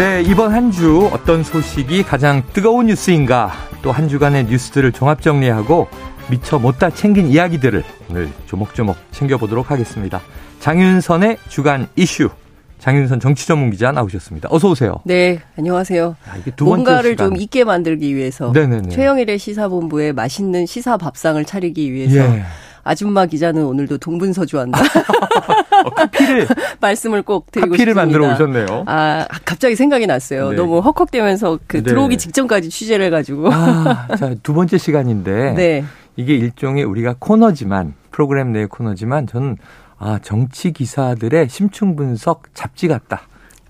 [0.00, 5.88] 네, 이번 한 주 어떤 소식이 가장 뜨거운 뉴스인가 또 한 주간의 뉴스들을 종합 정리하고
[6.30, 10.22] 미처 못다 챙긴 이야기들을 오늘 조목조목 챙겨보도록 하겠습니다.
[10.60, 12.30] 장윤선의 주간 이슈.
[12.78, 14.48] 장윤선 정치 전문 기자 나오셨습니다.
[14.50, 14.94] 어서 오세요.
[15.04, 16.16] 네, 안녕하세요.
[16.26, 18.88] 아, 뭔가를 좀 있게 만들기 위해서 네네네.
[18.88, 22.42] 최영일의 시사본부에 맛있는 시사 밥상을 차리기 위해서 예.
[22.84, 24.80] 아줌마 기자는 오늘도 동분서주한다.
[25.84, 26.46] 어, 카피를
[26.80, 28.00] 말씀을 꼭 드리고 카피를 싶습니다.
[28.00, 28.84] 만들어 오셨네요.
[28.86, 30.50] 아 갑자기 생각이 났어요.
[30.50, 30.56] 네.
[30.56, 31.82] 너무 헉헉대면서 그 네.
[31.82, 33.52] 들어오기 직전까지 취재를 해가지고.
[33.52, 35.84] 아, 자두 번째 시간인데 네.
[36.16, 39.56] 이게 일종의 우리가 코너지만 프로그램 내 코너지만 저는
[39.98, 43.22] 아 정치 기사들의 심층 분석 잡지 같다.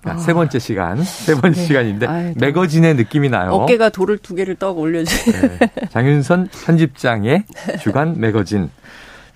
[0.03, 1.67] 아, 세 번째 시간, 세 번째 네.
[1.67, 3.51] 시간인데 아유, 매거진의 느낌이 나요.
[3.51, 5.57] 어깨가 돌을 두 개를 떡 올려주세요.
[5.59, 5.71] 네.
[5.91, 7.43] 장윤선 편집장의
[7.81, 8.71] 주간 매거진.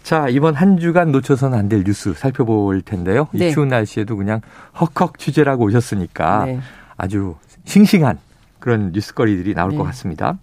[0.06, 3.28] 자, 이번 한 주간 놓쳐서는 안 될 뉴스 살펴볼 텐데요.
[3.32, 3.48] 네.
[3.48, 4.40] 이 추운 날씨에도 그냥
[4.80, 6.60] 헉헉 취재라고 오셨으니까 네.
[6.96, 8.20] 아주 싱싱한
[8.60, 9.78] 그런 뉴스거리들이 나올 네.
[9.78, 10.38] 것 같습니다.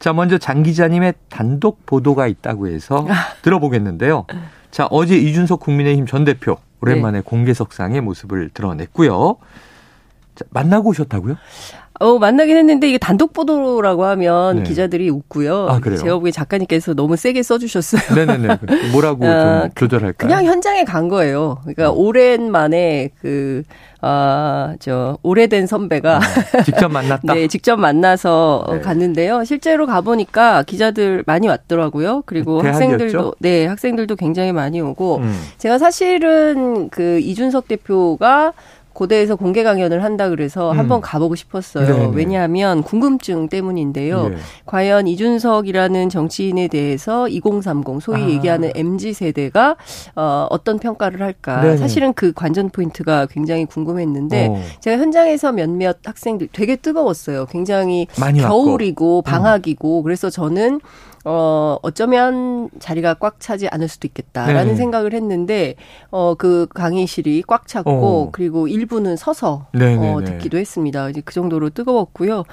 [0.00, 3.14] 자, 먼저 장 기자님의 단독 보도가 있다고 해서 아.
[3.42, 4.26] 들어보겠는데요.
[4.72, 7.22] 자, 어제 이준석 국민의힘 전 대표 오랜만에 네.
[7.24, 9.36] 공개석상의 모습을 드러냈고요.
[10.34, 11.36] 자, 만나고 오셨다고요?
[11.98, 14.62] 어, 만나긴 했는데 이게 단독 보도라고 하면 네.
[14.62, 15.68] 기자들이 웃고요.
[15.68, 15.98] 아, 그래요?
[15.98, 18.14] 제가 보기에 작가님께서 너무 세게 써주셨어요.
[18.14, 18.58] 네네네.
[18.92, 20.28] 뭐라고 어, 좀 조절할까요?
[20.28, 21.58] 그냥 현장에 간 거예요.
[21.62, 21.98] 그러니까 음.
[21.98, 23.62] 오랜만에 그,
[24.00, 26.16] 아, 저, 오래된 선배가.
[26.18, 27.32] 아, 직접 만났다?
[27.34, 28.80] 네, 직접 만나서 네.
[28.80, 29.44] 갔는데요.
[29.44, 32.22] 실제로 가보니까 기자들 많이 왔더라고요.
[32.26, 32.94] 그리고 대학이었죠?
[32.94, 35.18] 학생들도, 네, 학생들도 굉장히 많이 오고.
[35.18, 35.40] 음.
[35.58, 38.52] 제가 사실은 그 이준석 대표가
[38.96, 40.78] 고대에서 공개 강연을 한다 그래서 음.
[40.78, 41.86] 한번 가보고 싶었어요.
[41.86, 42.10] 네네.
[42.14, 44.30] 왜냐하면 궁금증 때문인데요.
[44.30, 44.36] 네.
[44.64, 48.28] 과연 이준석이라는 정치인에 대해서 2030 소위 아.
[48.28, 49.76] 얘기하는 MZ 세대가
[50.14, 51.60] 어, 어떤 평가를 할까?
[51.60, 51.76] 네네.
[51.76, 54.62] 사실은 그 관전 포인트가 굉장히 궁금했는데 어.
[54.80, 57.44] 제가 현장에서 몇몇 학생들 되게 뜨거웠어요.
[57.46, 59.22] 굉장히 겨울이고 음.
[59.22, 60.02] 방학이고 음.
[60.04, 60.80] 그래서 저는
[61.28, 64.74] 어, 어쩌면 자리가 꽉 차지 않을 수도 있겠다라는 네.
[64.76, 65.74] 생각을 했는데,
[66.10, 68.28] 어, 그 강의실이 꽉 찼고, 어.
[68.30, 70.26] 그리고 일부는 서서, 네, 네 어, 네.
[70.26, 71.10] 듣기도 했습니다.
[71.10, 72.44] 이제 그 정도로 뜨거웠고요.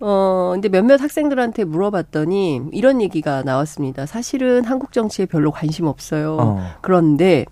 [0.00, 4.04] 어, 근데 몇몇 학생들한테 물어봤더니 이런 얘기가 나왔습니다.
[4.04, 6.36] 사실은 한국 정치에 별로 관심 없어요.
[6.38, 6.60] 어.
[6.82, 7.46] 그런데,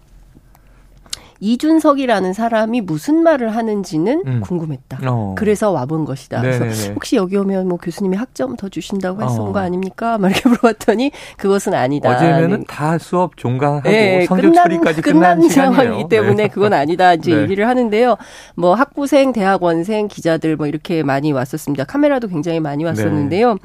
[1.40, 4.40] 이준석이라는 사람이 무슨 말을 하는지는 음.
[4.40, 4.98] 궁금했다.
[5.06, 5.34] 어.
[5.36, 6.40] 그래서 와본 것이다.
[6.40, 6.58] 네네네.
[6.58, 9.52] 그래서 혹시 여기 오면 뭐 교수님이 학점 더 주신다고 했던 어.
[9.52, 10.18] 거 아닙니까?
[10.18, 12.10] 막 이렇게 물어봤더니 그것은 아니다.
[12.14, 16.48] 어제면은 다 수업 종강하고 네, 성적 끝난, 처리까지 끝난, 끝난 상황이기 때문에 네.
[16.48, 17.42] 그건 아니다 이제 네.
[17.42, 18.16] 얘기를 하는데요.
[18.54, 21.84] 뭐 학부생, 대학원생, 기자들 뭐 이렇게 많이 왔었습니다.
[21.84, 23.54] 카메라도 굉장히 많이 왔었는데요.
[23.54, 23.58] 네.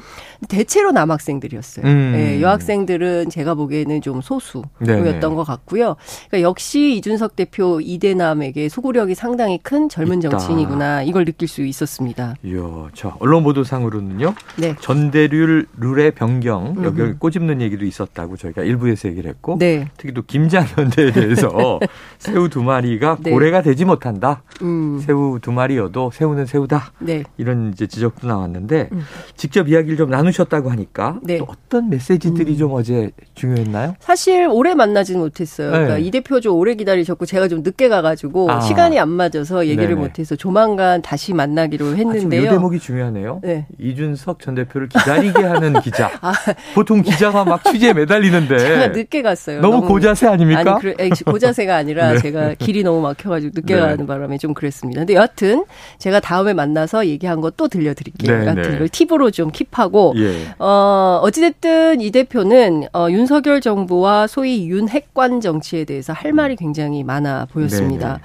[0.48, 1.86] 대체로 남학생들이었어요.
[1.86, 2.12] 음.
[2.16, 5.96] 네, 여학생들은 제가 보기에는 좀 소수였던 것 같고요.
[6.30, 10.30] 그러니까 역시 이준석 대표 대표 이대남에게 소구력이 상당히 큰 젊은 있다.
[10.30, 12.34] 정치인이구나 이걸 느낄 수 있었습니다.
[12.44, 14.34] 이야, 자 언론 보도상으로는요.
[14.58, 14.76] 네.
[14.82, 17.18] 전대률 룰의 변경 여기 음.
[17.20, 19.88] 꼬집는 얘기도 있었다고 저희가 일부에서 얘기를 했고, 네.
[19.98, 21.80] 특히 또 김장현 대에 대해서
[22.18, 23.30] 새우 두 마리가 네.
[23.30, 24.42] 고래가 되지 못한다.
[24.64, 25.00] 음.
[25.06, 26.94] 새우 두 마리여도 새우는 새우다.
[27.00, 27.24] 네.
[27.38, 29.04] 이런 이제 지적도 나왔는데 음.
[29.36, 31.38] 직접 이야기를 좀 나누셨다고 하니까 네.
[31.38, 32.58] 또 어떤 메시지들이 음.
[32.58, 33.96] 좀 어제 중요했나요?
[34.00, 35.70] 사실 오래 만나지는 못했어요.
[35.70, 36.02] 그러니까 네.
[36.02, 38.60] 이 대표 좀 오래 기다리셨고 제가 좀 늦게 가가지고 아.
[38.60, 40.02] 시간이 안 맞아서 얘기를 네네.
[40.02, 42.42] 못해서 조만간 다시 만나기로 했는데요.
[42.42, 43.42] 아, 이 대목이 중요하네요.
[43.44, 43.68] 네.
[43.80, 46.12] 이준석 전 대표를 기다리게 하는 기자.
[46.22, 46.34] 아.
[46.74, 49.62] 보통 기자가 막 취재에 매달리는데 제가 늦게 갔어요.
[49.62, 50.62] 너무, 너무 고자세 아닙니까?
[50.62, 52.20] 아니, 그래, 고자세가 아니라 네.
[52.20, 53.82] 제가 길이 너무 막혀가지고 늦게 네.
[53.82, 55.02] 가는 바람에 좀 그랬습니다.
[55.02, 55.66] 근데 여하튼
[56.00, 58.40] 제가 다음에 만나서 얘기한 거 또 들려드릴게요.
[58.40, 58.78] 네, 같은 네.
[58.80, 60.56] 걸 팁으로 좀 킵하고 예.
[60.58, 67.41] 어, 어찌됐든 이 대표는 어, 윤석열 정부와 소위 윤핵관 정치에 대해서 할 말이 굉장히 많아
[67.46, 68.08] 보였습니다.
[68.08, 68.22] 네네.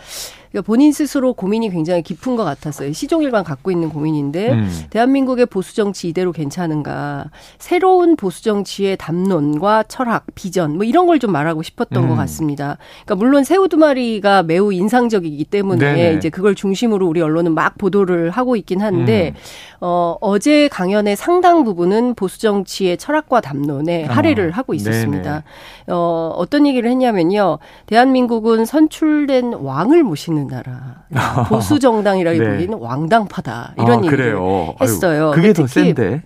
[0.51, 2.93] 그러니까 본인 스스로 고민이 굉장히 깊은 것 같았어요.
[2.93, 4.71] 시종일관 갖고 있는 고민인데 음.
[4.91, 7.31] 대한민국의 보수 정치 이대로 괜찮은가?
[7.59, 12.09] 새로운 보수 정치의 담론과 철학, 비전 뭐 이런 걸 좀 말하고 싶었던 음.
[12.11, 12.77] 것 같습니다.
[13.05, 16.15] 그러니까 물론 새우 두 마리가 매우 인상적이기 때문에 네네.
[16.17, 19.41] 이제 그걸 중심으로 우리 언론은 막 보도를 하고 있긴 한데 음.
[19.81, 24.53] 어, 어제 강연의 상당 부분은 보수 정치의 철학과 담론에 아, 할애를 어.
[24.53, 25.43] 하고 있었습니다.
[25.89, 27.59] 어, 어떤 얘기를 했냐면요.
[27.87, 31.05] 대한민국은 선출된 왕을 모신 없는 나라.
[31.49, 32.85] 보수 정당이라기보기에는 네.
[32.85, 33.75] 왕당파다.
[33.79, 34.75] 이런 아, 얘기를 그래요.
[34.81, 35.29] 했어요.
[35.29, 36.23] 아유, 그게 더 센데.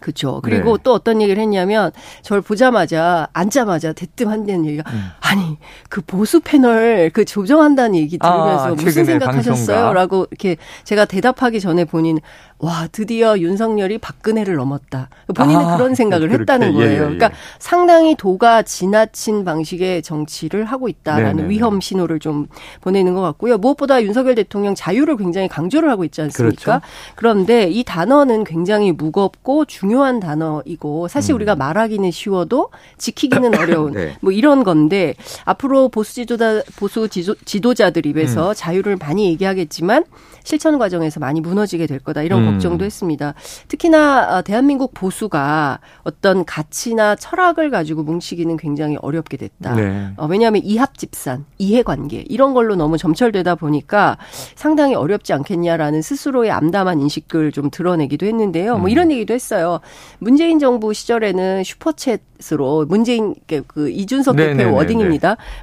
[0.00, 0.40] 그렇죠.
[0.42, 0.82] 그리고 네.
[0.82, 1.92] 또 어떤 얘기를 했냐면
[2.22, 5.10] 저를 보자마자 앉자마자 대뜸 한다는 얘기가 음.
[5.32, 5.58] 아니
[5.88, 12.18] 그 보수 패널 그 조정한다는 얘기 들으면서 아, 무슨 생각하셨어요?라고 이렇게 제가 대답하기 전에 본인
[12.62, 15.08] 와 드디어 윤석열이 박근혜를 넘었다.
[15.34, 16.86] 본인은 아, 그런 생각을 그렇게, 했다는 거예요.
[16.86, 16.98] 예, 예, 예.
[16.98, 21.48] 그러니까 상당히 도가 지나친 방식의 정치를 하고 있다라는 네네.
[21.48, 22.46] 위험 신호를 좀
[22.80, 23.58] 보내는 것 같고요.
[23.58, 26.62] 무엇보다 윤석열 대통령 자유를 굉장히 강조를 하고 있지 않습니까?
[26.62, 26.86] 그렇죠.
[27.16, 31.36] 그런데 이 단어는 굉장히 무겁고 중요한 단어이고 사실 음.
[31.36, 34.16] 우리가 말하기는 쉬워도 지키기는 어려운 네.
[34.20, 35.14] 뭐 이런 건데
[35.44, 38.54] 앞으로 보수 지도자 보수 지도, 지도자들 입에서 음.
[38.56, 40.04] 자유를 많이 얘기하겠지만
[40.44, 42.52] 실천 과정에서 많이 무너지게 될 거다 이런 음.
[42.52, 43.34] 걱정도 했습니다.
[43.68, 49.74] 특히나 어, 대한민국 보수가 어떤 가치나 철학을 가지고 뭉치기는 굉장히 어렵게 됐다.
[49.74, 50.10] 네.
[50.16, 54.18] 어, 왜냐하면 이합집산, 이해관계 이런 걸로 너무 점철되다 보니까
[54.54, 58.78] 상당히 어렵지 않겠냐라는 스스로의 암담한 인식을 좀 드러내기도 했는데요.
[58.78, 58.90] 뭐 음.
[58.90, 59.80] 이런 얘기도 했어요.
[60.18, 63.34] 문재인 정부 시절에는 슈퍼챗으로 문재인
[63.66, 64.64] 그 이준석 네네네네.
[64.64, 65.11] 대표 워딩입니다.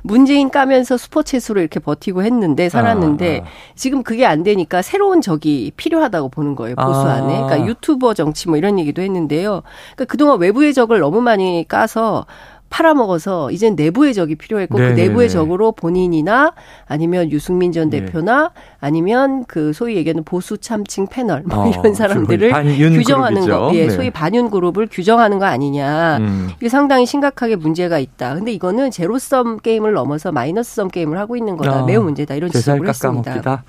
[0.03, 3.47] 문재인 까면서 슈퍼챗으로 이렇게 버티고 했는데 살았는데 아, 아.
[3.75, 6.75] 지금 그게 안 되니까 새로운 적이 필요하다고 보는 거예요.
[6.75, 7.13] 보수 아.
[7.13, 7.41] 안에.
[7.41, 9.63] 그러니까 유튜버 정치 뭐 이런 얘기도 했는데요.
[9.95, 12.25] 그러니까 그동안 외부의 적을 너무 많이 까서
[12.69, 14.95] 팔아먹어서 이젠 내부의 적이 필요했고 네네네.
[14.95, 16.53] 그 내부의 적으로 본인이나
[16.85, 18.05] 아니면 유승민 전 네.
[18.05, 18.61] 대표나 네.
[18.79, 22.51] 아니면 그 소위 얘기하는 보수 참칭 패널 뭐 어, 이런 사람들을
[22.93, 23.59] 규정하는 그룹이죠.
[23.59, 23.89] 거, 예, 네.
[23.89, 26.17] 소위 반윤 그룹을 규정하는 거 아니냐.
[26.17, 26.49] 음.
[26.57, 28.35] 이게 상당히 심각하게 문제가 있다.
[28.35, 31.83] 근데 이거는 제로섬 게임을 넘어서 마이너스섬 게임을 하고 있는 거다.
[31.83, 32.35] 어, 매우 문제다.
[32.35, 33.63] 이런 지적을 했습니다.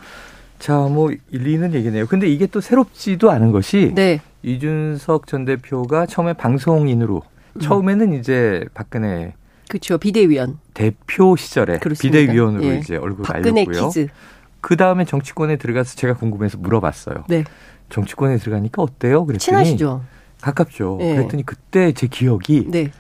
[0.59, 2.07] 자, 뭐 일리 있는 얘기네요.
[2.07, 4.21] 근데 이게 또 새롭지도 않은 것이 네.
[4.43, 7.30] 이준석 전 대표가 처음에 방송인으로 음.
[7.59, 9.35] 처음에는 이제 박근혜
[9.69, 9.99] 그렇죠.
[9.99, 12.19] 비대위원 대표 시절에 그렇습니다.
[12.19, 12.79] 비대위원으로 예.
[12.79, 13.91] 이제 얼굴 박근혜 알렸고요.
[14.61, 17.25] 그 다음에 정치권에 들어가서 제가 궁금해서 물어봤어요.
[17.29, 17.45] 네.
[17.89, 19.25] 정치권에 들어가니까 어때요?
[19.25, 20.03] 그랬더니 친하시죠.
[20.41, 20.97] 가깝죠.
[21.01, 21.15] 네.
[21.17, 22.91] 그랬더니 그때 제 기억이 네.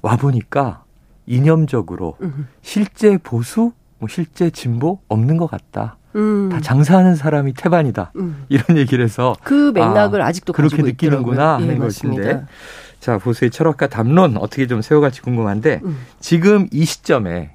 [0.00, 0.84] 와 보니까
[1.26, 2.48] 이념적으로 음.
[2.62, 5.96] 실제 보수, 뭐 실제 진보 없는 것 같다.
[6.16, 6.50] 음.
[6.50, 8.12] 다 장사하는 사람이 태반이다.
[8.16, 8.44] 음.
[8.48, 12.44] 이런 얘기를 해서 그 맥락을 아, 직도 그렇게 느끼는구나 하는 예, 것인데.
[13.02, 15.98] 자, 보수의 철학과 담론 어떻게 좀 세워갈지 궁금한데 음.
[16.20, 17.50] 지금 이 시점에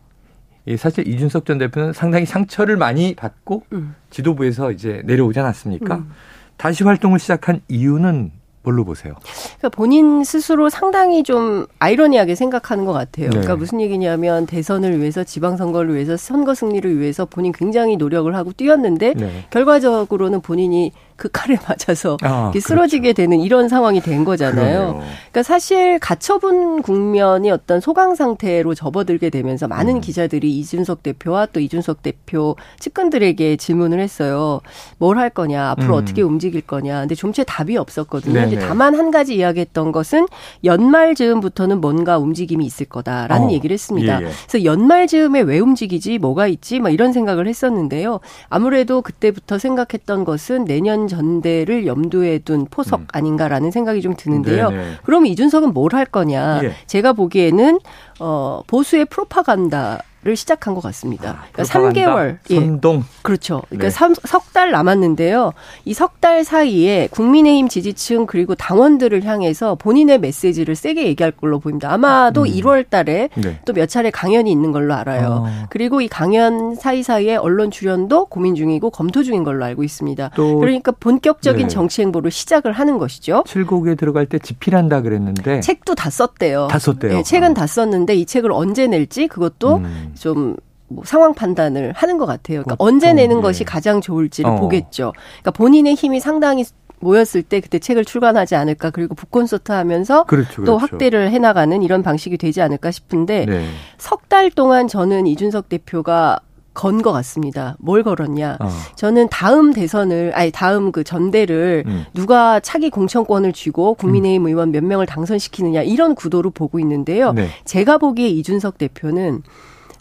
[0.78, 3.96] 사실 이준석 전 대표는 상당히 상처를 많이 받고 음.
[4.10, 5.96] 지도부에서 이제 내려오지 않았습니까?
[5.96, 6.12] 음.
[6.58, 8.34] 다시 활동을 시작한 이유는
[8.64, 9.14] 뭘로 보세요?
[9.58, 13.30] 그러니까 본인 스스로 상당히 좀 아이러니하게 생각하는 것 같아요.
[13.30, 13.42] 그러니까 네.
[13.46, 19.14] 그러니까 무슨 얘기냐면 대선을 위해서 지방선거를 위해서 선거 승리를 위해서 본인 굉장히 노력을 하고 뛰었는데
[19.14, 19.46] 네.
[19.52, 23.16] 결과적으로는 본인이 그 칼에 맞아서 아, 쓰러지게 그렇죠.
[23.18, 24.56] 되는 이런 상황이 된 거잖아요.
[24.56, 24.94] 그러네요.
[25.32, 30.02] 그러니까 사실 가처분 국면이 어떤 소강 상태로 접어들게 되면서 많은 음.
[30.02, 34.62] 기자들이 이준석 대표와 또 이준석 대표 측근들에게 질문을 했어요.
[34.98, 36.02] 뭘 할 거냐, 앞으로 음.
[36.02, 37.02] 어떻게 움직일 거냐.
[37.02, 38.34] 근데 좀채 답이 없었거든요.
[38.34, 38.50] 네네.
[38.52, 40.28] 근데 다만 한 가지 이야기했던 것은
[40.64, 43.52] 연말 즈음부터는 뭔가 움직임이 있을 거다라는 어.
[43.52, 44.22] 얘기를 했습니다.
[44.22, 44.32] 예, 예.
[44.48, 48.20] 그래서 연말 즈음에 왜 움직이지, 뭐가 있지, 막 이런 생각을 했었는데요.
[48.50, 53.08] 아무래도 그때부터 생각했던 것은 내년 전대를 염두에 둔 포석 음.
[53.12, 54.70] 아닌가라는 생각이 좀 드는데요.
[54.70, 54.84] 네네.
[55.04, 56.62] 그럼 이준석은 뭘 할 거냐?
[56.64, 56.72] 예.
[56.86, 57.80] 제가 보기에는
[58.20, 61.30] 어 보수의 프로파간다 를 시작한 것 같습니다.
[61.30, 62.56] 아, 그러니까 3개월 예.
[62.56, 62.98] 선동.
[62.98, 63.02] 예.
[63.22, 63.62] 그렇죠.
[63.70, 64.14] 그러니까 네.
[64.26, 65.54] 석달 남았는데요.
[65.86, 71.94] 이 석 달 사이에 국민의힘 지지층 그리고 당원들을 향해서 본인의 메시지를 세게 얘기할 걸로 보입니다.
[71.94, 72.48] 아마도 음.
[72.48, 73.60] 1월 달에 네.
[73.66, 75.46] 또몇 차례 강연이 있는 걸로 알아요.
[75.48, 75.66] 어.
[75.70, 80.32] 그리고 이 강연 사이사이에 언론 출연도 고민 중이고 검토 중인 걸로 알고 있습니다.
[80.36, 81.74] 그러니까 본격적인 네.
[81.74, 83.44] 정치 행보를 시작을 하는 것이죠.
[83.48, 86.68] 칠곡에 들어갈 때 집필한다 그랬는데 책도 다 썼대요.
[86.70, 87.14] 다 썼대요.
[87.14, 87.54] 네, 책은 어.
[87.54, 90.12] 다 썼는데 이 책을 언제 낼지 그것도 음.
[90.18, 90.58] 좀
[90.90, 92.64] 뭐 상황 판단을 하는 것 같아요.
[92.64, 93.42] 그러니까 언제 내는 예.
[93.42, 94.56] 것이 가장 좋을지를 어.
[94.56, 95.14] 보겠죠.
[95.42, 96.66] 그러니까 본인의 힘이 상당히
[97.00, 100.78] 모였을 때 그때 책을 출간하지 않을까 그리고 북콘서트 하면서 그렇죠, 또 그렇죠.
[100.78, 103.68] 확대를 해나가는 이런 방식이 되지 않을까 싶은데 네.
[104.00, 106.40] 석달 동안 저는 이준석 대표가
[106.74, 107.76] 건 것 같습니다.
[107.80, 108.58] 뭘 걸었냐?
[108.60, 108.70] 어.
[108.96, 112.06] 저는 다음 대선을 아니 다음 그 전대를 음.
[112.14, 114.48] 누가 차기 공천권을 쥐고 국민의힘 음.
[114.48, 117.34] 의원 몇 명을 당선시키느냐 이런 구도로 보고 있는데요.
[117.34, 117.50] 네.
[117.66, 119.42] 제가 보기에 이준석 대표는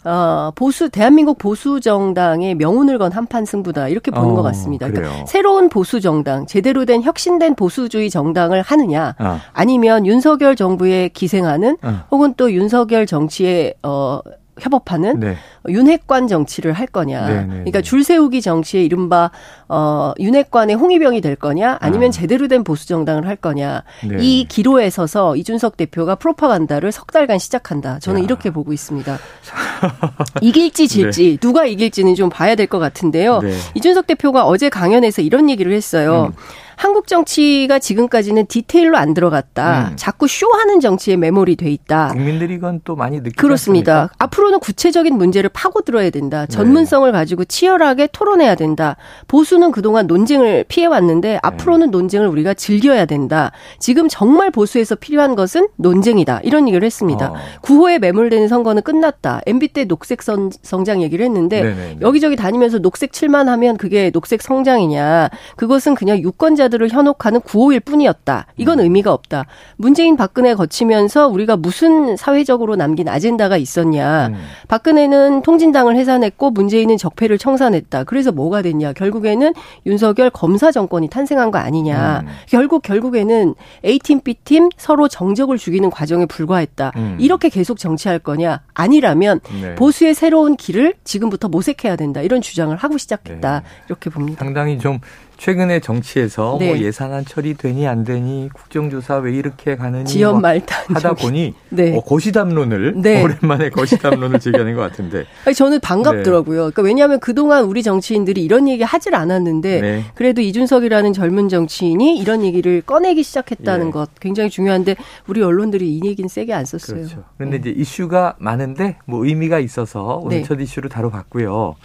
[0.03, 4.87] 어, 보수 대한민국 보수 정당의 명운을 건 한판 승부다 이렇게 보는 어, 것 같습니다.
[4.89, 9.39] 그러니까 새로운 보수 정당, 제대로 된 혁신된 보수주의 정당을 하느냐, 어.
[9.53, 12.03] 아니면 윤석열 정부에 기생하는 어.
[12.11, 14.19] 혹은 또 윤석열 정치에 어
[14.59, 15.35] 협업하는 네.
[15.67, 17.25] 윤핵관 정치를 할 거냐.
[17.27, 17.41] 네네.
[17.41, 17.81] 네, 그러니까 네.
[17.81, 19.31] 줄 세우기 정치의 이른바
[19.67, 22.11] 어 윤핵관의 홍위병이 될 거냐 아니면 아.
[22.11, 23.83] 제대로 된 보수 정당을 할 거냐.
[24.07, 24.17] 네.
[24.19, 27.99] 이 기로에 서서 이준석 대표가 프로파간다를 석 달간 시작한다.
[27.99, 28.23] 저는 야.
[28.25, 29.17] 이렇게 보고 있습니다.
[30.41, 31.37] 이길지 질지 네.
[31.37, 33.39] 누가 이길지는 좀 봐야 될 것 같은데요.
[33.39, 33.53] 네.
[33.75, 36.33] 이준석 대표가 어제 강연에서 이런 얘기를 했어요.
[36.33, 36.41] 음.
[36.77, 39.89] 한국 정치가 지금까지는 디테일로 안 들어갔다.
[39.89, 39.93] 음.
[39.95, 42.09] 자꾸 쇼하는 정치에 메모리 돼 있다.
[42.09, 43.93] 국민들이 이건 또 많이 느끼지 그렇습니다.
[43.93, 44.15] 않습니까?
[44.19, 46.41] 앞으로는 구체적인 문제를 파고 들어야 된다.
[46.41, 46.47] 네.
[46.47, 47.17] 전문성을 네.
[47.17, 48.95] 가지고 치열하게 토론해야 된다.
[49.27, 51.39] 보수는 그동안 논쟁을 피해 왔는데 네.
[51.41, 53.51] 앞으로는 논쟁을 우리가 즐겨야 된다.
[53.79, 56.41] 지금 정말 보수에서 필요한 것은 논쟁이다.
[56.43, 57.31] 이런 얘기를 했습니다.
[57.31, 57.35] 어.
[57.61, 59.41] 구호에 매몰되는 선거는 끝났다.
[59.47, 61.75] MB 때 녹색 선, 성장 얘기를 했는데 네네네.
[61.81, 61.97] 네, 네.
[62.01, 65.29] 여기저기 다니면서 녹색 칠만 하면 그게 녹색 성장이냐.
[65.55, 68.47] 그것은 그냥 유권자 피해자들을 현혹하는 구호일 뿐이었다.
[68.57, 68.83] 이건 음.
[68.83, 69.45] 의미가 없다.
[69.75, 74.27] 문재인 박근혜 거치면서 우리가 무슨 사회적으로 남긴 아젠다가 있었냐.
[74.27, 74.35] 음.
[74.67, 78.03] 박근혜는 통진당을 해산했고 문재인은 적폐를 청산했다.
[78.03, 78.93] 그래서 뭐가 됐냐.
[78.93, 79.53] 결국에는
[79.85, 82.21] 윤석열 검사 정권이 탄생한 거 아니냐.
[82.23, 82.27] 음.
[82.47, 86.91] 결국 결국에는 A팀, B팀 서로 정적을 죽이는 과정에 불과했다.
[86.95, 87.17] 음.
[87.19, 88.61] 이렇게 계속 정치할 거냐.
[88.73, 89.75] 아니라면 네.
[89.75, 92.21] 보수의 새로운 길을 지금부터 모색해야 된다.
[92.21, 93.59] 이런 주장을 하고 시작했다.
[93.59, 93.65] 네.
[93.87, 94.43] 이렇게 봅니다.
[94.43, 94.99] 상당히 좀
[95.37, 96.67] 최근에 정치에서 뭐 네.
[96.67, 101.95] 뭐 예산안 처리되니 안 되니 국정조사 왜 이렇게 가느니 지연 뭐 말단 하다 보니 네.
[101.95, 103.23] 어, 거시담론을 네.
[103.23, 106.57] 오랜만에 거시담론을 제기하는 것 같은데 아니, 저는 반갑더라고요.
[106.57, 110.05] 그러니까 왜냐하면 그동안 우리 정치인들이 이런 얘기 하질 않았는데 네.
[110.15, 113.91] 그래도 이준석이라는 젊은 정치인이 이런 얘기를 꺼내기 시작했다는 예.
[113.91, 114.95] 것 굉장히 중요한데
[115.27, 116.97] 우리 언론들이 이 얘기는 세게 안 썼어요.
[116.97, 117.23] 그렇죠.
[117.37, 117.69] 그런데 네.
[117.69, 120.43] 이제 이슈가 많은데 뭐 의미가 있어서 오늘 네.
[120.43, 121.75] 첫 이슈로 다뤄봤고요.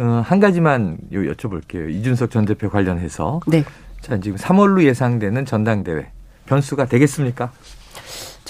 [0.00, 1.90] 어, 한 가지만 여쭤볼게요.
[1.90, 3.40] 이준석 전 대표 관련해서.
[3.46, 3.64] 네.
[4.00, 6.10] 자, 지금 3월로 예상되는 전당대회
[6.46, 7.52] 변수가 되겠습니까?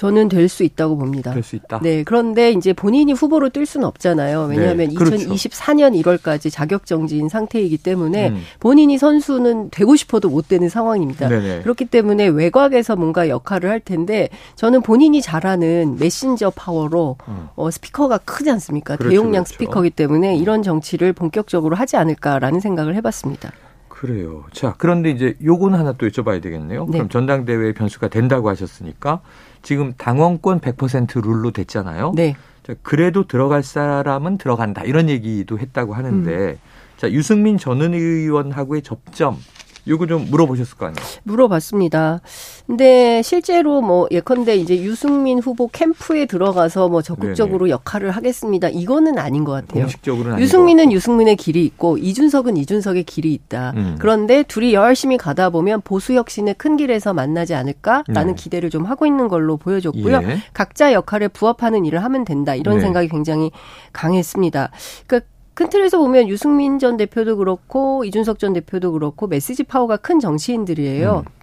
[0.00, 1.32] 저는 될 수 있다고 봅니다.
[1.34, 1.80] 될 수 있다.
[1.82, 2.02] 네.
[2.04, 4.46] 그런데 이제 본인이 후보로 뛸 수는 없잖아요.
[4.48, 5.16] 왜냐하면 네, 그렇죠.
[5.16, 8.42] 2024년 1월까지 자격 정지인 상태이기 때문에 음.
[8.60, 11.28] 본인이 선수는 되고 싶어도 못 되는 상황입니다.
[11.28, 11.60] 네네.
[11.62, 17.48] 그렇기 때문에 외곽에서 뭔가 역할을 할 텐데 저는 본인이 잘하는 메신저 파워로 음.
[17.54, 18.96] 어, 스피커가 크지 않습니까?
[18.96, 19.52] 그렇죠, 대용량 그렇죠.
[19.52, 23.52] 스피커기 때문에 이런 정치를 본격적으로 하지 않을까라는 생각을 해봤습니다.
[23.88, 24.44] 그래요.
[24.52, 26.86] 자, 그런데 이제 요건 하나 또 여쭤봐야 되겠네요.
[26.86, 26.92] 네.
[26.92, 29.20] 그럼 전당대회 변수가 된다고 하셨으니까
[29.62, 32.12] 지금 당원권 100% 룰로 됐잖아요.
[32.14, 32.36] 네.
[32.62, 34.82] 자, 그래도 들어갈 사람은 들어간다.
[34.84, 36.56] 이런 얘기도 했다고 하는데 음.
[36.96, 39.36] 자, 유승민 전 의원하고의 접점
[39.86, 41.06] 요거 좀 물어보셨을 거 아니에요?
[41.24, 42.20] 물어봤습니다.
[42.66, 47.70] 근데 실제로 뭐 예컨대 이제 유승민 후보 캠프에 들어가서 뭐 적극적으로 네네.
[47.70, 48.68] 역할을 하겠습니다.
[48.68, 49.82] 이거는 아닌 것 같아요.
[49.82, 53.72] 공식적으로는 유승민은 유승민의 길이 있고 이준석은 이준석의 길이 있다.
[53.76, 53.96] 음.
[53.98, 58.34] 그런데 둘이 열심히 가다 보면 보수 혁신의 큰 길에서 만나지 않을까라는 네.
[58.34, 60.20] 기대를 좀 하고 있는 걸로 보여줬고요.
[60.22, 60.38] 예.
[60.52, 62.54] 각자 역할에 부합하는 일을 하면 된다.
[62.54, 62.82] 이런 네.
[62.82, 63.50] 생각이 굉장히
[63.92, 64.70] 강했습니다.
[65.06, 65.28] 그러니까
[65.60, 71.24] 큰 틀에서 보면 유승민 전 대표도 그렇고 이준석 전 대표도 그렇고 메시지 파워가 큰 정치인들이에요.
[71.26, 71.40] 음.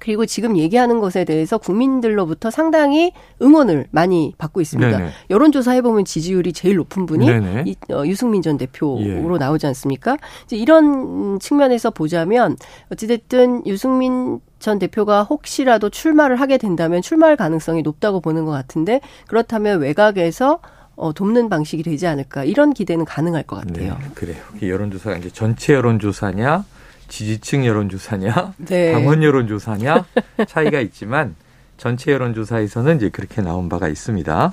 [0.00, 4.98] 그리고 지금 얘기하는 것에 대해서 국민들로부터 상당히 응원을 많이 받고 있습니다.
[4.98, 5.10] 네네.
[5.30, 7.26] 여론조사 해보면 지지율이 제일 높은 분이
[7.64, 9.38] 이, 어, 유승민 전 대표로 예.
[9.38, 10.18] 나오지 않습니까?
[10.44, 12.58] 이제 이런 측면에서 보자면
[12.92, 19.80] 어찌됐든 유승민 전 대표가 혹시라도 출마를 하게 된다면 출마할 가능성이 높다고 보는 것 같은데 그렇다면
[19.80, 20.60] 외곽에서
[20.96, 23.98] 어, 돕는 방식이 되지 않을까 이런 기대는 가능할 것 같아요.
[24.00, 24.42] 네, 그래요.
[24.62, 26.64] 여론조사가 이제 전체 여론조사냐,
[27.08, 28.92] 지지층 여론조사냐, 네.
[28.92, 30.04] 당원 여론조사냐
[30.46, 31.34] 차이가 있지만
[31.76, 34.52] 전체 여론조사에서는 이제 그렇게 나온 바가 있습니다.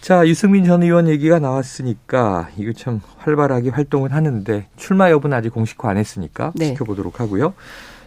[0.00, 5.88] 자, 유승민 전 의원 얘기가 나왔으니까 이거 참 활발하게 활동을 하는데 출마 여부는 아직 공식화
[5.88, 6.66] 안 했으니까 네.
[6.66, 7.54] 지켜보도록 하고요.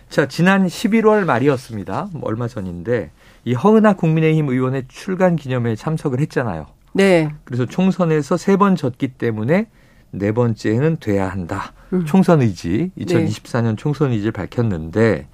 [0.10, 2.10] 자, 지난 11월 말이었습니다.
[2.14, 3.10] 뭐 얼마 전인데
[3.46, 6.68] 이 허은하 국민의힘 의원의 출간 기념회에 참석을 했잖아요.
[6.98, 7.30] 네.
[7.44, 9.68] 그래서 총선에서 세 번 졌기 때문에
[10.12, 11.74] 네 번째는 돼야 한다.
[11.94, 12.06] 음.
[12.06, 13.76] 총선 의지, 2024년 네.
[13.78, 15.28] 총선 의지를 밝혔는데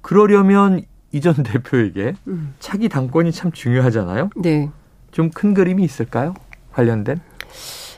[0.00, 2.54] 그러려면 이전 대표에게 음.
[2.58, 4.30] 차기 당권이 참 중요하잖아요.
[4.36, 4.70] 네.
[5.10, 6.34] 좀 큰 그림이 있을까요?
[6.72, 7.20] 관련된?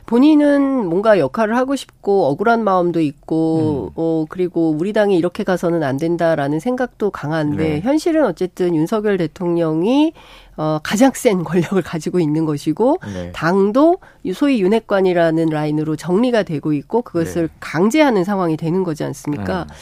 [0.06, 3.92] 본인은 뭔가 역할을 하고 싶고 억울한 마음도 있고 음.
[3.96, 7.80] 어 그리고 우리 당이 이렇게 가서는 안 된다라는 생각도 강한데 네.
[7.80, 10.12] 현실은 어쨌든 윤석열 대통령이
[10.56, 13.32] 어 가장 센 권력을 가지고 있는 것이고 네.
[13.32, 13.98] 당도
[14.34, 17.54] 소위 윤핵관이라는 라인으로 정리가 되고 있고 그것을 네.
[17.60, 19.64] 강제하는 상황이 되는 거지 않습니까?
[19.66, 19.74] 네.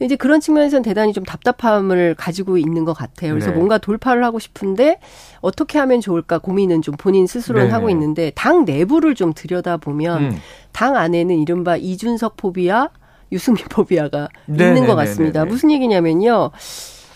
[0.00, 3.32] 이제 그런 측면에서는 대단히 좀 답답함을 가지고 있는 것 같아요.
[3.32, 3.56] 그래서 네.
[3.56, 5.00] 뭔가 돌파를 하고 싶은데
[5.40, 7.72] 어떻게 하면 좋을까 고민은 좀 본인 스스로는 네.
[7.72, 10.38] 하고 있는데 당 내부를 좀 들여다보면 음.
[10.72, 12.90] 당 안에는 이른바 이준석 포비아,
[13.32, 14.68] 유승민 포비아가 네.
[14.68, 15.44] 있는 것 네, 네, 같습니다.
[15.44, 16.50] 네, 무슨 얘기냐면요.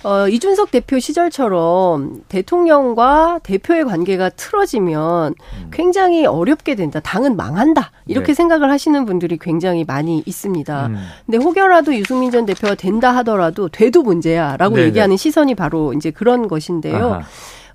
[0.04, 5.71] 어, 이준석 대표 시절처럼 대통령과 대표의 관계가 틀어지면 음.
[5.73, 7.00] 굉장히 어렵게 된다.
[7.00, 7.92] 당은 망한다.
[8.06, 8.35] 이렇게 네.
[8.35, 10.87] 생각을 하시는 분들이 굉장히 많이 있습니다.
[10.87, 10.97] 음.
[11.26, 14.88] 근데 혹여라도 유승민 전 대표가 된다 하더라도 돼도 문제야라고 네네.
[14.88, 17.14] 얘기하는 시선이 바로 이제 그런 것인데요.
[17.14, 17.23] 아하.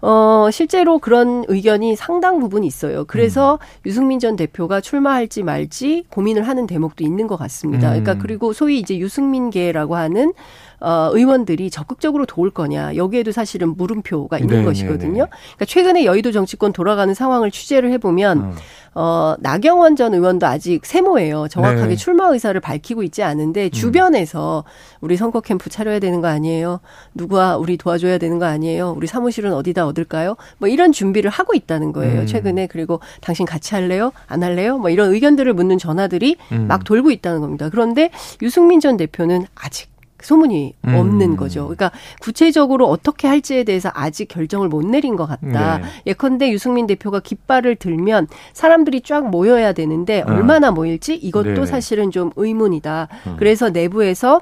[0.02, 3.06] 어, 실제로 그런 의견이 상당 부분 있어요.
[3.06, 3.88] 그래서 음.
[3.88, 7.90] 유승민 전 대표가 출마할지 말지 고민을 하는 대목도 있는 것 같습니다.
[7.90, 8.20] 그러니까 음.
[8.20, 10.34] 그리고 소위 이제 유승민계라고 하는
[10.80, 15.24] 어, 의원들이 적극적으로 도울 거냐 여기에도 사실은 물음표가 있는 네, 것이거든요.
[15.24, 15.38] 네, 네.
[15.56, 18.56] 그러니까 최근에 여의도 정치권 돌아가는 상황을 취재를 해보면 음.
[18.94, 21.48] 어, 나경원 전 의원도 아직 세모예요.
[21.50, 21.96] 정확하게 네.
[21.96, 23.70] 출마 의사를 밝히고 있지 않은데 음.
[23.70, 24.64] 주변에서
[25.02, 26.80] 우리 선거 캠프 차려야 되는 거 아니에요?
[27.14, 28.94] 누가 우리 도와줘야 되는 거 아니에요?
[28.98, 30.36] 우리 사무실은 어디다 얻을까요?
[30.58, 32.22] 뭐 이런 준비를 하고 있다는 거예요.
[32.22, 32.26] 음.
[32.26, 34.12] 최근에 그리고 당신 같이 할래요?
[34.26, 34.78] 안 할래요?
[34.80, 36.66] 뭐 이런 의견들을 묻는 전화들이 음.
[36.68, 37.70] 막 돌고 있다는 겁니다.
[37.70, 38.10] 그런데
[38.42, 39.90] 유승민 전 대표는 아직
[40.22, 40.96] 소문이 음.
[40.96, 41.64] 없는 거죠.
[41.64, 45.78] 그러니까 구체적으로 어떻게 할지에 대해서 아직 결정을 못 내린 것 같다.
[45.78, 45.84] 네.
[46.08, 50.26] 예컨대 유승민 대표가 깃발을 들면 사람들이 쫙 모여야 되는데 어.
[50.32, 51.66] 얼마나 모일지 이것도 네.
[51.66, 53.08] 사실은 좀 의문이다.
[53.28, 53.36] 음.
[53.38, 54.42] 그래서 내부에서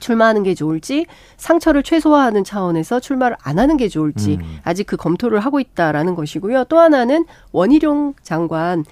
[0.00, 4.58] 출마하는 게 좋을지 상처를 최소화하는 차원에서 출마를 안 하는 게 좋을지 음.
[4.62, 6.64] 아직 그 검토를 하고 있다라는 것이고요.
[6.64, 8.84] 또 하나는 원희룡 장관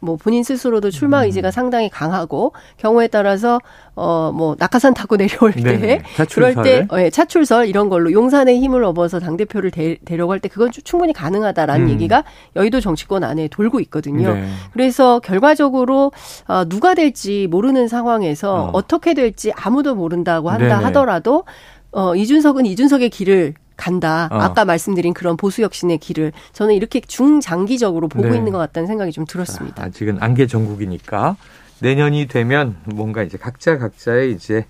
[0.00, 1.24] 뭐 본인 스스로도 출마 음.
[1.26, 3.60] 의지가 상당히 강하고 경우에 따라서
[3.94, 6.02] 어 뭐 낙하산 타고 내려올 때 네,
[6.32, 9.70] 그럴 때 어, 예, 차출설 이런 걸로 용산의 힘을 얻어서 당 대표를
[10.04, 11.90] 데려갈 때 그건 충분히 가능하다라는 음.
[11.90, 12.24] 얘기가
[12.56, 14.34] 여의도 정치권 안에 돌고 있거든요.
[14.34, 14.46] 네.
[14.72, 16.12] 그래서 결과적으로
[16.46, 18.70] 어, 누가 될지 모르는 상황에서 어.
[18.72, 20.84] 어떻게 될지 아무도 모른다고 한다 네네.
[20.84, 21.44] 하더라도
[21.92, 24.28] 어 이준석은 이준석의 길을 간다.
[24.30, 24.36] 어.
[24.36, 28.36] 아까 말씀드린 그런 보수 혁신의 길을 저는 이렇게 중장기적으로 보고 네.
[28.36, 29.82] 있는 것 같다는 생각이 좀 들었습니다.
[29.82, 31.36] 아직은 안개 전국이니까
[31.80, 34.66] 내년이 되면 뭔가 이제 각자 각자의 이제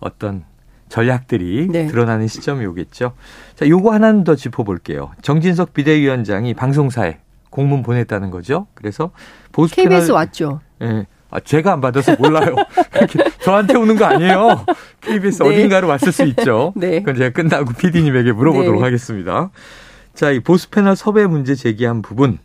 [0.00, 0.44] 어떤
[0.88, 1.86] 전략들이 네.
[1.86, 3.12] 드러나는 시점이 오겠죠.
[3.54, 5.12] 자, 요거 하나는 더 짚어볼게요.
[5.22, 7.18] 정진석 비대위원장이 방송사에
[7.50, 8.66] 공문 보냈다는 거죠.
[8.74, 9.10] 그래서
[9.52, 10.60] 보수 KBS 패널, 왔죠.
[10.82, 11.06] 예.
[11.30, 12.54] 아, 제가 안 받아서 몰라요.
[13.44, 14.64] 저한테 오는 거 아니에요.
[15.02, 15.48] KBS 네.
[15.48, 16.72] 어딘가로 왔을 수 있죠.
[16.76, 17.00] 네.
[17.00, 18.84] 그건 제가 끝나고 PD님에게 물어보도록 네.
[18.84, 19.50] 하겠습니다.
[20.14, 22.38] 자, 이 보수 패널 섭외 문제 제기한 부분,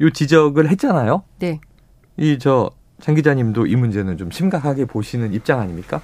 [0.00, 1.22] 요 지적을 했잖아요.
[1.38, 1.60] 네.
[2.16, 6.00] 이 저 장 기자님도 이 문제는 좀 심각하게 보시는 입장 아닙니까?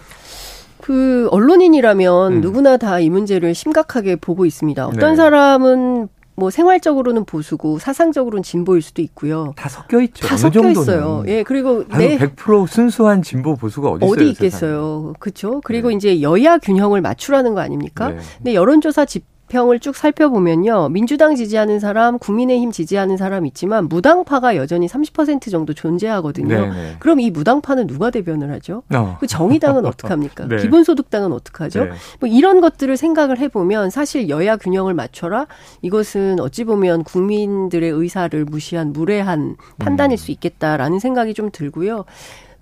[0.83, 2.40] 그 언론인이라면 음.
[2.42, 4.87] 누구나 다 이 문제를 심각하게 보고 있습니다.
[4.87, 5.16] 어떤 네.
[5.16, 9.53] 사람은 뭐 생활적으로는 보수고 사상적으로는 진보일 수도 있고요.
[9.57, 10.27] 다 섞여 있죠.
[10.27, 10.83] 다 섞여 정도는.
[10.83, 11.25] 있어요.
[11.27, 12.18] 예, 그리고 네.
[12.18, 14.12] 100% 순수한 진보 보수가 어디 있어요?
[14.12, 15.12] 어디 있겠어요.
[15.18, 15.61] 그렇죠.
[15.64, 15.97] 그리고 네.
[15.97, 18.09] 이제 여야 균형을 맞추라는 거 아닙니까?
[18.11, 18.18] 네.
[18.38, 20.88] 근데 여론조사 집 평을 쭉 살펴보면요.
[20.88, 26.49] 민주당 지지하는 사람, 국민의힘 지지하는 사람 있지만 무당파가 여전히 30% 정도 존재하거든요.
[26.49, 26.71] 네네.
[26.71, 26.97] 네.
[27.01, 28.83] 그럼 이 무당파는 누가 대변을 하죠?
[28.95, 29.19] 어.
[29.21, 30.47] 그 정의당은 어떡합니까?
[30.49, 30.57] 네.
[30.57, 31.85] 기본소득당은 어떡하죠?
[31.85, 31.91] 네.
[32.19, 35.47] 뭐 이런 것들을 생각을 해보면 사실 여야 균형을 맞춰라
[35.83, 40.17] 이것은 어찌 보면 국민들의 의사를 무시한 무례한 판단일 음.
[40.17, 42.07] 수 있겠다라는 생각이 좀 들고요.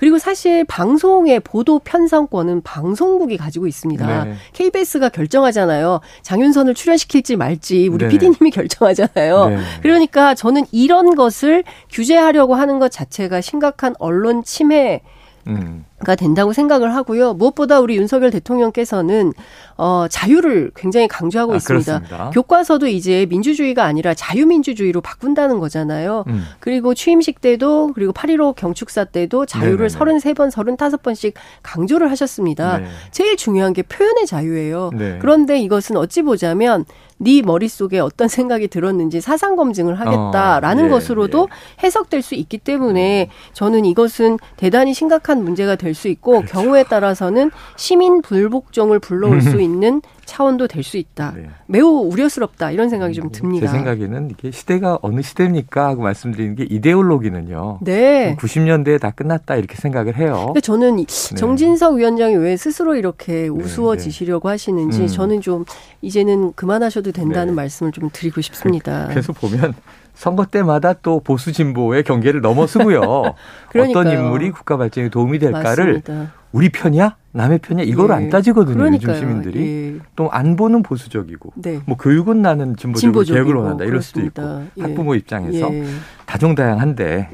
[0.01, 4.25] 그리고 사실 방송의 보도 편성권은 방송국이 가지고 있습니다.
[4.25, 4.35] 네.
[4.55, 6.01] KBS가 결정하잖아요.
[6.23, 8.09] 장윤선을 출연시킬지 말지 우리 네.
[8.09, 9.49] PD님이 결정하잖아요.
[9.51, 9.59] 네.
[9.83, 15.03] 그러니까 저는 이런 것을 규제하려고 하는 것 자체가 심각한 언론 침해
[15.47, 15.85] 음.
[16.05, 17.35] 가 된다고 생각을 하고요.
[17.35, 19.35] 무엇보다 우리 윤석열 대통령께서는
[19.77, 21.99] 어 자유를 굉장히 강조하고 아, 있습니다.
[21.99, 22.31] 그렇습니다.
[22.31, 26.25] 교과서도 이제 민주주의가 아니라 자유민주주의로 바꾼다는 거잖아요.
[26.29, 26.45] 음.
[26.59, 30.33] 그리고 취임식 때도 그리고 8.15 경축사 때도 자유를 네네네.
[30.33, 32.79] 33번, 35번씩 강조를 하셨습니다.
[32.79, 32.87] 네.
[33.11, 34.93] 제일 중요한 게 표현의 자유예요.
[34.95, 35.19] 네.
[35.21, 36.87] 그런데 이것은 어찌 보자면
[37.23, 41.85] 네 머릿속에 어떤 생각이 들었는지 사상 검증을 하겠다라는 어, 예, 것으로도 예.
[41.85, 46.53] 해석될 수 있기 때문에 저는 이것은 대단히 심각한 문제가 될수 있고 그렇죠.
[46.53, 51.35] 경우에 따라서는 시민 불복종을 불러올 수 있는 차원도 될 수 있다.
[51.37, 51.49] 네.
[51.67, 53.67] 매우 우려스럽다 이런 생각이 좀 듭니다.
[53.67, 57.79] 제 생각에는 이게 시대가 어느 시대입니까 하고 말씀드리는 게 이데올로기는요.
[57.83, 58.37] 네.
[58.39, 60.45] 90년대에 다 끝났다 이렇게 생각을 해요.
[60.47, 61.05] 근데 저는 네.
[61.37, 64.53] 정진석 위원장이 왜 스스로 이렇게 네, 우스워지시려고 네.
[64.53, 65.07] 하시는지 음.
[65.07, 65.65] 저는 좀
[66.03, 67.57] 이제는 그만하셔도 된다는 네.
[67.57, 69.07] 말씀을 좀 드리고 싶습니다.
[69.09, 69.75] 그래서 보면
[70.21, 73.01] 선거 때마다 또 보수 진보의 경계를 넘어서고요.
[73.75, 76.33] 어떤 인물이 국가 발전에 도움이 될까를 맞습니다.
[76.53, 77.17] 우리 편이야?
[77.33, 77.87] 남의 편이야?
[77.87, 78.15] 이걸 예.
[78.15, 78.77] 안 따지거든요.
[78.77, 79.17] 그러니까요.
[79.17, 79.95] 요즘 시민들이.
[79.95, 80.01] 예.
[80.17, 81.81] 또 안보는 보수적이고 네.
[81.87, 83.85] 뭐 교육은 나는 진보적으로 계획을 원한다.
[83.85, 84.43] 이럴 그렇습니다.
[84.43, 84.71] 수도 있고.
[84.77, 84.83] 예.
[84.83, 85.87] 학부모 입장에서 예.
[86.27, 87.31] 다종다양한데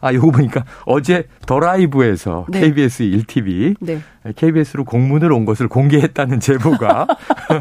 [0.00, 2.62] 아, 요거 보니까 어제 더 라이브에서 네.
[2.62, 4.00] KBS 1TV 네.
[4.34, 7.06] KBS로 공문을 온 것을 공개했다는 제보가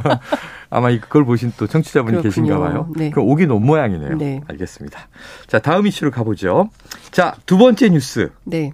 [0.71, 2.21] 아마 이걸 보신 또 청취자분이.
[2.23, 2.87] 계신가 봐요.
[2.95, 3.09] 네.
[3.11, 4.17] 그럼 오긴 온 모양이네요.
[4.17, 4.41] 네.
[4.47, 5.07] 알겠습니다.
[5.47, 6.69] 자, 다음 이슈로 가보죠.
[7.11, 8.31] 자, 두 번째 뉴스.
[8.45, 8.71] 네.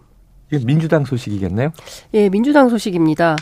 [0.52, 1.72] 이게 민주당 소식이겠네요?
[2.14, 3.36] 예, 민주당 소식입니다.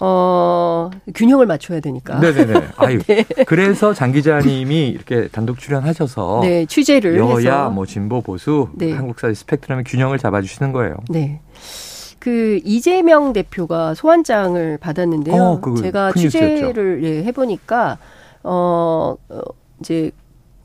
[0.00, 2.18] 어, 균형을 맞춰야 되니까.
[2.18, 2.68] 네네네.
[2.76, 2.98] 아유.
[3.04, 3.24] 네.
[3.46, 6.40] 그래서 장 기자님이 이렇게 단독 출연하셔서.
[6.42, 7.16] 네, 취재를.
[7.16, 7.70] 여야, 해서.
[7.70, 8.68] 뭐, 진보, 보수.
[8.74, 8.92] 네.
[8.92, 10.96] 한국사의 스펙트럼의 균형을 잡아주시는 거예요.
[11.08, 11.40] 네.
[12.24, 15.60] 그 이재명 대표가 소환장을 받았는데요.
[15.62, 17.98] 어, 제가 취재를 예, 해보니까,
[18.42, 19.40] 어, 어,
[19.80, 20.10] 이제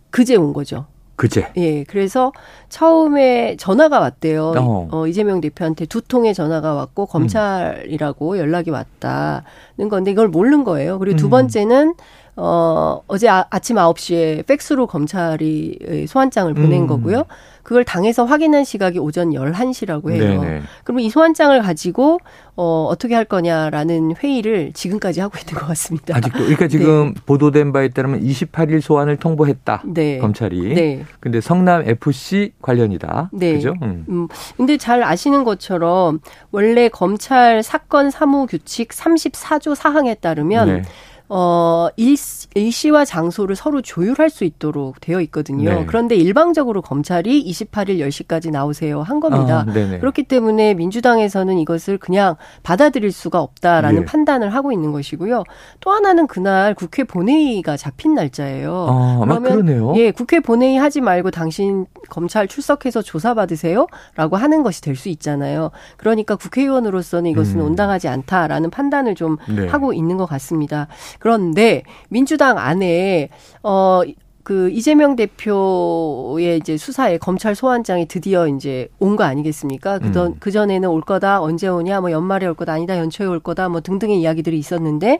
[0.09, 0.85] 그제 온 거죠.
[1.17, 1.51] 그제.
[1.57, 2.31] 예, 그래서
[2.69, 4.53] 처음에 전화가 왔대요.
[4.57, 4.87] 어.
[4.89, 5.07] 어.
[5.07, 8.37] 이재명 대표한테 두 통의 전화가 왔고 검찰이라고 음.
[8.37, 10.97] 연락이 왔다는 건데 이걸 모르는 거예요.
[10.97, 11.29] 그리고 두 음.
[11.31, 11.93] 번째는
[12.41, 16.87] 어, 어제 아, 아침 9시에 팩스로 검찰이 소환장을 보낸 음.
[16.87, 17.25] 거고요.
[17.63, 20.41] 그걸 당에서 확인한 시각이 오전 11시라고 해요.
[20.41, 20.61] 네네.
[20.83, 22.19] 그러면 이 소환장을 가지고
[22.55, 26.15] 어, 어떻게 할 거냐라는 회의를 지금까지 하고 있는 것 같습니다.
[26.15, 27.21] 아직도 그러니까 지금 네.
[27.25, 29.83] 보도된 바에 따르면 28일 소환을 통보했다.
[29.85, 30.17] 네.
[30.17, 30.73] 검찰이.
[30.73, 31.05] 네.
[31.19, 33.29] 근데 성남 FC 관련이다.
[33.33, 33.53] 네.
[33.53, 33.75] 그죠?
[33.81, 34.05] 음.
[34.07, 34.27] 음.
[34.55, 36.21] 근데 잘 아시는 것처럼
[36.51, 40.81] 원래 검찰 사건 사무 규칙 34조 사항에 따르면 네.
[41.29, 42.17] 어, 일,
[42.55, 45.69] 일시와 장소를 서로 조율할 수 있도록 되어 있거든요.
[45.69, 45.85] 네.
[45.85, 49.65] 그런데 일방적으로 검찰이 28일 10시까지 나오세요 한 겁니다.
[49.67, 54.05] 아, 그렇기 때문에 민주당에서는 이것을 그냥 받아들일 수가 없다라는 예.
[54.05, 55.43] 판단을 하고 있는 것이고요.
[55.79, 58.87] 또 하나는 그날 국회 본회의가 잡힌 날짜예요.
[58.89, 59.93] 아, 그러면 그러네요.
[59.95, 65.71] 예, 국회 본회의 하지 말고 당신 검찰 출석해서 조사 받으세요라고 하는 것이 될 수 있잖아요.
[65.97, 67.65] 그러니까 국회의원으로서는 이것은 음.
[67.67, 69.67] 온당하지 않다라는 판단을 좀 네.
[69.67, 70.87] 하고 있는 것 같습니다.
[71.19, 73.29] 그런데 민주 당 안에
[73.61, 74.01] 어.
[74.41, 79.99] 그 이재명 대표의 이제 수사에 검찰 소환장이 드디어 이제 온 거 아니겠습니까?
[79.99, 80.35] 그전 음.
[80.39, 83.81] 그 전에는 올 거다 언제 오냐 뭐 연말에 올 거다 아니다 연초에 올 거다 뭐
[83.81, 85.19] 등등의 이야기들이 있었는데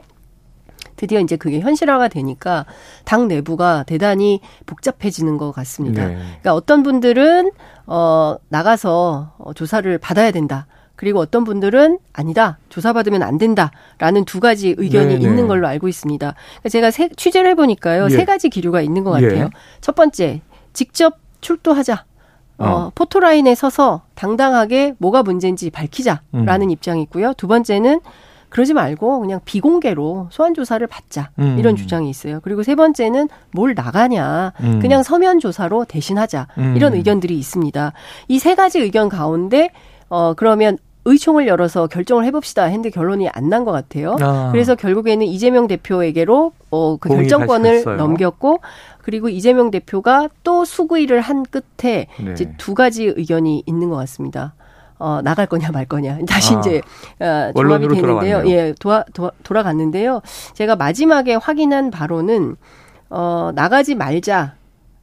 [0.96, 2.66] 드디어 이제 그게 현실화가 되니까
[3.04, 6.08] 당 내부가 대단히 복잡해지는 것 같습니다.
[6.08, 6.14] 네.
[6.16, 7.52] 그러니까 어떤 분들은
[7.86, 10.66] 어 나가서 어, 조사를 받아야 된다.
[11.00, 12.58] 그리고 어떤 분들은 아니다.
[12.68, 15.20] 조사받으면 안 된다라는 두 가지 의견이 네네.
[15.26, 16.34] 있는 걸로 알고 있습니다.
[16.34, 18.04] 그러니까 제가 세, 취재를 해보니까요.
[18.04, 18.08] 예.
[18.10, 19.44] 세 가지 기류가 있는 것 같아요.
[19.44, 19.48] 예.
[19.80, 20.42] 첫 번째,
[20.74, 22.04] 직접 출두하자.
[22.58, 22.92] 어, 어.
[22.94, 26.70] 포토라인에 서서 당당하게 뭐가 문제인지 밝히자라는 음.
[26.70, 27.32] 입장이 있고요.
[27.32, 28.00] 두 번째는
[28.50, 31.56] 그러지 말고 그냥 비공개로 소환 조사를 받자 음.
[31.58, 32.40] 이런 주장이 있어요.
[32.42, 34.80] 그리고 세 번째는 뭘 나가냐 음.
[34.80, 36.74] 그냥 서면 조사로 대신하자 음.
[36.76, 37.94] 이런 의견들이 있습니다.
[38.28, 39.70] 이 세 가지 의견 가운데
[40.10, 44.16] 어 그러면 의총을 열어서 결정을 해봅시다 했는데 결론이 안 난 것 같아요.
[44.20, 44.50] 아.
[44.52, 48.60] 그래서 결국에는 이재명 대표에게로 어, 그 결정권을 넘겼고
[49.02, 52.32] 그리고 이재명 대표가 또 수구의를 한 끝에 네.
[52.32, 54.54] 이제 두 가지 의견이 있는 것 같습니다.
[54.98, 56.18] 어, 나갈 거냐 말 거냐.
[56.28, 56.82] 다시 아, 이제
[57.18, 58.42] 어, 종합이 되는데요.
[58.46, 60.20] 예, 도와, 도, 돌아갔는데요.
[60.52, 62.56] 제가 마지막에 확인한 바로는
[63.08, 64.59] 어, 나가지 말자.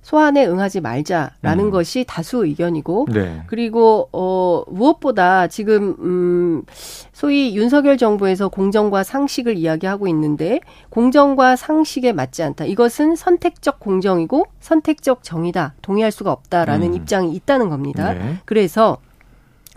[0.07, 1.69] 소환에 응하지 말자라는 음.
[1.69, 3.43] 것이 다수 의견이고 네.
[3.47, 6.63] 그리고 어 무엇보다 지금 음
[7.11, 12.63] 소위 윤석열 정부에서 공정과 상식을 이야기하고 있는데 공정과 상식에 맞지 않다.
[12.63, 15.73] 이것은 선택적 공정이고 선택적 정의다.
[15.81, 16.93] 동의할 수가 없다라는 음.
[16.93, 18.13] 입장이 있다는 겁니다.
[18.13, 18.37] 네.
[18.45, 18.99] 그래서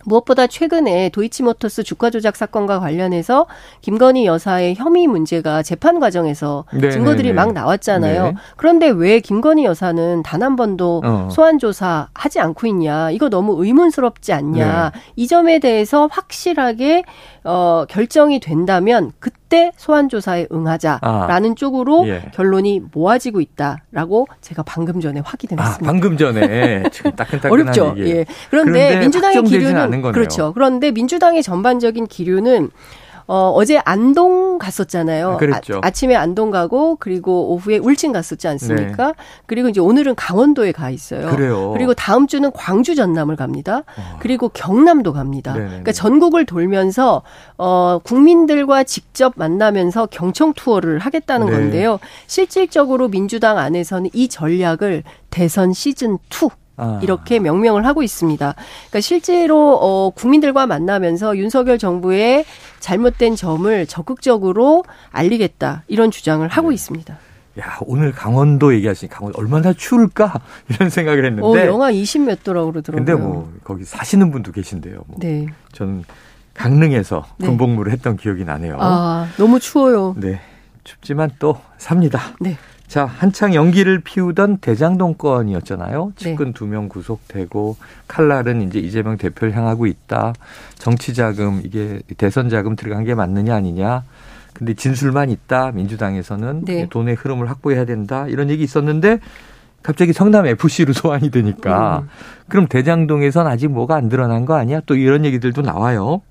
[0.04, 3.46] 무엇보다 최근에 도이치모터스 주가 조작 사건과 관련해서
[3.82, 7.32] 김건희 여사의 혐의 문제가 재판 과정에서 네 증거들이 네, 네.
[7.32, 8.24] 막 나왔잖아요.
[8.24, 8.34] 네.
[8.56, 11.28] 그런데 왜 김건희 여사는 단 한 번도 어.
[11.30, 13.10] 소환 조사 하지 않고 있냐?
[13.10, 14.90] 이거 너무 의문스럽지 않냐?
[14.94, 15.00] 네.
[15.16, 17.02] 이 점에 대해서 확실하게
[17.44, 21.54] 어 결정이 된다면 그 때 소환 조사에 응하자라는 아.
[21.54, 22.22] 쪽으로 예.
[22.32, 25.62] 결론이 모아지고 있다라고 제가 방금 전에 확인했습니다.
[25.62, 27.94] 아, 방금 전에 지금 따끈따끈한 어렵죠.
[27.98, 28.24] 예.
[28.48, 30.02] 그런데 민주당의 기류는.
[30.12, 30.52] 그렇죠.
[30.54, 32.70] 그런데 민주당의 전반적인 기류는
[33.26, 35.36] 어, 어제 안동 갔었잖아요.
[35.38, 35.80] 그랬죠.
[35.82, 39.06] 아, 침에 안동 가고 그리고 오후에 울진 갔었지 않습니까?
[39.06, 39.12] 네.
[39.46, 41.28] 그리고 이제 오늘은 강원도에 가 있어요.
[41.30, 41.70] 그래요.
[41.72, 43.84] 그리고 다음 주는 광주 전남을 갑니다.
[43.96, 44.18] 어.
[44.20, 45.52] 그리고 경남도 갑니다.
[45.52, 45.68] 네네네.
[45.68, 47.22] 그러니까 전국을 돌면서
[47.58, 51.52] 어, 국민들과 직접 만나면서 경청 투어를 하겠다는 네.
[51.52, 51.98] 건데요.
[52.26, 56.98] 실질적으로 민주당 안에서는 이 전략을 대선 시즌 2 아.
[57.02, 58.54] 이렇게 명명을 하고 있습니다.
[58.54, 62.44] 그러니까 실제로 어 국민들과 만나면서 윤석열 정부의
[62.80, 66.74] 잘못된 점을 적극적으로 알리겠다 이런 주장을 하고 네.
[66.74, 67.18] 있습니다.
[67.60, 70.40] 야 오늘 강원도 얘기하시니 강원 얼마나 추울까
[70.70, 73.04] 이런 생각을 했는데 어, 영하 20 몇 도라고 그러더라고요.
[73.04, 75.02] 근데 뭐 거기 사시는 분도 계신데요.
[75.06, 75.18] 뭐.
[75.20, 75.46] 네.
[75.72, 76.04] 저는
[76.54, 77.46] 강릉에서 네.
[77.46, 78.78] 군복무를 했던 기억이 나네요.
[78.80, 80.14] 아 너무 추워요.
[80.16, 80.40] 네.
[80.84, 82.20] 춥지만 또 삽니다.
[82.40, 82.56] 네.
[82.90, 86.12] 자, 한창 연기를 피우던 대장동 건이었잖아요.
[86.16, 87.76] 측근 두명 구속되고
[88.08, 90.32] 칼날은 이제 이재명 대표를 향하고 있다.
[90.74, 94.02] 정치 자금 이게 대선 자금 들어간 게 맞느냐 아니냐.
[94.54, 95.70] 근데 진술만 있다.
[95.70, 96.88] 민주당에서는 네.
[96.90, 98.26] 돈의 흐름을 확보해야 된다.
[98.26, 99.20] 이런 얘기 있었는데
[99.84, 102.08] 갑자기 성남 FC로 소환이 되니까 음.
[102.48, 104.80] 그럼 대장동에선 아직 뭐가 안 드러난 거 아니야?
[104.86, 106.22] 또 이런 얘기들도 나와요.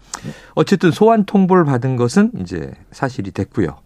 [0.56, 3.78] 어쨌든 소환 통보를 받은 것은 이제 사실이 됐고요.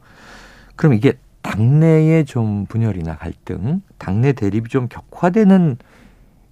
[0.75, 5.77] 그럼 이게 당내의 좀 분열이나 갈등, 당내 대립이 좀 격화되는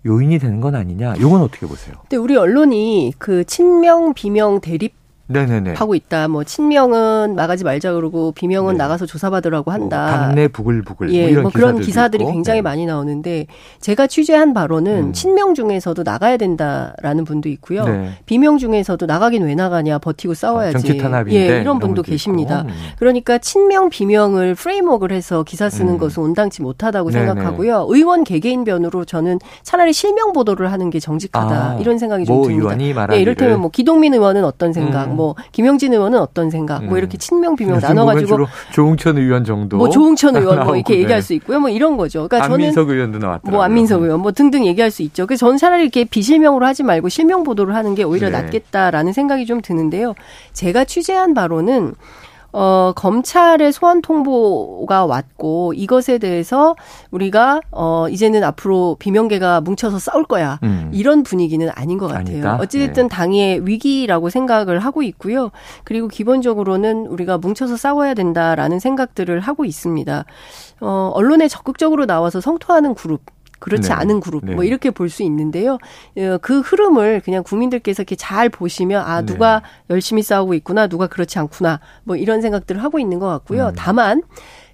[0.05, 1.15] 요인이 되는 건 아니냐?
[1.15, 1.95] 이건 어떻게 보세요?
[2.01, 4.93] 근데 우리 언론이 그 친명 비명 대립
[5.31, 5.73] 네네네.
[5.73, 6.27] 하고 있다.
[6.27, 8.77] 뭐 친명은 나가지 말자 그러고 비명은 네.
[8.79, 10.07] 나가서 조사받으라고 뭐 한다.
[10.09, 11.13] 뭐 당내 부글부글.
[11.13, 12.33] 예, 뭐, 뭐 그런 기사들이 있고.
[12.33, 12.61] 굉장히 네.
[12.63, 13.45] 많이 나오는데
[13.79, 15.13] 제가 취재한 바로는 음.
[15.13, 17.85] 친명 중에서도 나가야 된다라는 분도 있고요.
[17.85, 18.09] 네.
[18.25, 20.75] 비명 중에서도 나가긴 왜 나가냐 버티고 싸워야지.
[20.75, 22.63] 아, 정치 탄압인데 예, 이런 분도 계십니다.
[22.67, 22.73] 음.
[22.97, 25.97] 그러니까 친명 비명을 프레임워크를 해서 기사 쓰는 음.
[25.97, 27.11] 것은 온당치 못하다고.
[27.11, 27.87] 생각하고요.
[27.89, 32.63] 의원 개개인 변으로 저는 차라리 실명 보도를 하는 게 정직하다 아, 이런 생각이 좀 듭니다.
[32.63, 33.17] 의원이 말하기를.
[33.17, 35.17] 예, 이를테면 뭐 기동민 의원은 어떤 생각, 음.
[35.21, 37.19] 뭐 김영진 의원은 어떤 생각, 뭐 이렇게 음.
[37.19, 41.21] 친명 비명 나눠가지고 조홍천 의원 정도, 뭐 조홍천 의원 뭐 이렇게 얘기할 네.
[41.21, 42.27] 수 있고요, 뭐 이런 거죠.
[42.27, 43.51] 그러니까 저는 안민석 의원도 나왔다.
[43.51, 45.27] 뭐 안민석 의원 뭐 등등 얘기할 수 있죠.
[45.27, 48.41] 그래서 저는 차라리 이렇게 비실명으로 하지 말고 실명 보도를 하는 게 오히려 네.
[48.41, 50.15] 낫겠다라는 생각이 좀 드는데요.
[50.53, 51.93] 제가 취재한 바로는
[52.53, 56.75] 어, 검찰의 소환 통보가 왔고 이것에 대해서
[57.11, 60.59] 우리가 어, 이제는 앞으로 비명계가 뭉쳐서 싸울 거야.
[60.63, 60.89] 음.
[60.93, 62.47] 이런 분위기는 아닌 것 같아요.
[62.47, 62.57] 아니다?
[62.61, 63.09] 어찌됐든 네.
[63.09, 65.51] 당의 위기라고 생각을 하고 있고요.
[65.83, 70.25] 그리고 기본적으로는 우리가 뭉쳐서 싸워야 된다라는 생각들을 하고 있습니다.
[70.81, 73.21] 어, 언론에 적극적으로 나와서 성토하는 그룹
[73.61, 73.93] 그렇지 네.
[73.93, 74.55] 않은 그룹 네.
[74.55, 75.77] 뭐 이렇게 볼 수 있는데요.
[76.17, 79.93] 어, 그 흐름을 그냥 국민들께서 이렇게 잘 보시면 아 누가 네.
[79.95, 83.67] 열심히 싸우고 있구나, 누가 그렇지 않구나 뭐 이런 생각들을 하고 있는 것 같고요.
[83.67, 83.73] 음.
[83.75, 84.23] 다만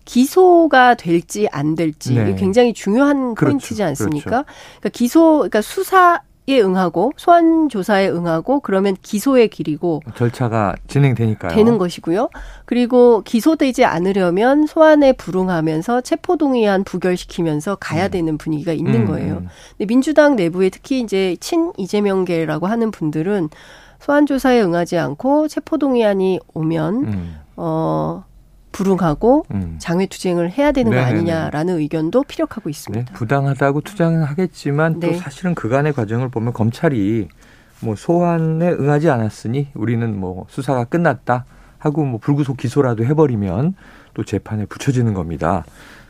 [0.05, 2.35] 기소가 될지 안 될지 네.
[2.35, 3.57] 굉장히 중요한 그렇죠.
[3.57, 4.29] 포인트지 않습니까?
[4.29, 4.45] 그렇죠.
[4.79, 11.51] 그러니까 기소, 그러니까 수사 에 응하고 소환 조사에 응하고 그러면 기소의 길이고 절차가 진행되니까요.
[11.51, 12.29] 되는 것이고요.
[12.65, 18.11] 그리고 기소되지 않으려면 소환에 불응하면서 체포 동의안 부결시키면서 가야 음.
[18.11, 19.05] 되는 분위기가 있는 음.
[19.07, 19.43] 거예요.
[19.77, 23.49] 근데 민주당 내부에 특히 이제 친 이재명계라고 하는 분들은
[23.99, 27.35] 소환 조사에 응하지 않고 체포 동의안이 오면 음.
[27.57, 28.23] 어
[28.71, 29.75] 불응하고 음.
[29.79, 31.09] 장외 투쟁을 해야 되는 네네네.
[31.09, 33.05] 거 아니냐라는 의견도 피력하고 있습니다.
[33.05, 35.11] 네, 부당하다고 투쟁은 하겠지만 네.
[35.11, 37.27] 또 사실은 그간의 과정을 보면 검찰이
[37.79, 41.45] 뭐 소환에 응하지 않았으니 우리는 뭐 수사가 끝났다
[41.77, 43.75] 하고 뭐 불구속 기소라도 해버리면
[44.13, 45.63] 또 재판에 붙여지는 겁니다.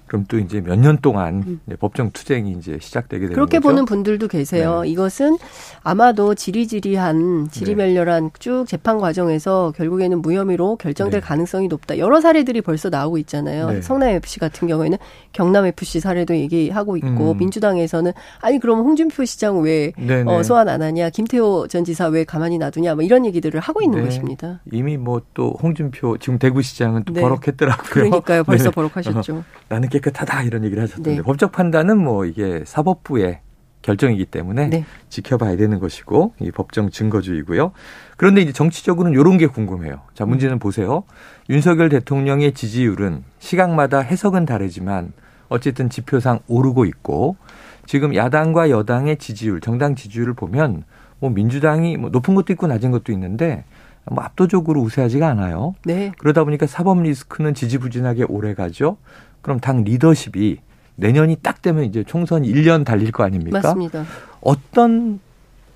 [0.07, 1.59] 그럼 또 이제 몇 년 동안 음.
[1.79, 3.69] 법정 투쟁이 이제 시작되게 되는 그렇게 거죠.
[3.69, 4.81] 보는 분들도 계세요.
[4.81, 4.89] 네.
[4.89, 5.37] 이것은
[5.83, 8.29] 아마도 지리지리한 지리멸렬한 네.
[8.39, 11.25] 쭉 재판 과정에서 결국에는 무혐의로 결정될 네.
[11.27, 11.97] 가능성이 높다.
[11.97, 13.69] 여러 사례들이 벌써 나오고 있잖아요.
[13.71, 13.81] 네.
[13.81, 14.97] 성남 FC 같은 경우에는
[15.33, 17.37] 경남 FC 사례도 얘기하고 있고 음.
[17.37, 19.91] 민주당에서는 아니 그럼 홍준표 시장 왜
[20.25, 23.99] 어, 소환 안 하냐, 김태호 전 지사 왜 가만히 놔두냐, 뭐 이런 얘기들을 하고 있는
[23.99, 24.05] 네.
[24.05, 24.61] 것입니다.
[24.71, 27.21] 이미 뭐 또 홍준표 지금 대구시장은 또 네.
[27.21, 27.89] 버럭했더라고요.
[27.89, 29.35] 그러니까요, 벌써 버럭하셨죠.
[29.37, 31.21] 어, 나는 깨끗하다 이런 얘기를 하셨던데 네.
[31.21, 33.39] 법적 판단은 뭐 이게 사법부의
[33.81, 34.85] 결정이기 때문에 네.
[35.09, 37.71] 지켜봐야 되는 것이고 이 법정 증거주의고요.
[38.17, 40.01] 그런데 이제 정치적으로는 이런 게 궁금해요.
[40.13, 41.03] 자 문제는 보세요.
[41.49, 45.13] 윤석열 대통령의 지지율은 시각마다 해석은 다르지만
[45.49, 47.37] 어쨌든 지표상 오르고 있고
[47.85, 50.83] 지금 야당과 여당의 지지율, 정당 지지율을 보면
[51.19, 53.63] 뭐 민주당이 뭐 높은 것도 있고 낮은 것도 있는데
[54.11, 55.75] 뭐 압도적으로 우세하지가 않아요.
[55.85, 56.11] 네.
[56.17, 58.97] 그러다 보니까 사법 리스크는 지지부진하게 오래 가죠.
[59.41, 60.57] 그럼 당 리더십이
[60.95, 63.59] 내년이 딱 되면 이제 총선 1년 달릴 거 아닙니까?
[63.59, 64.05] 맞습니다.
[64.41, 65.19] 어떤